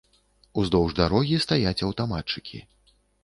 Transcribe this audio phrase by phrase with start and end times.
[0.61, 2.65] Уздоўж дарогі стаяць аўтаматчыкі.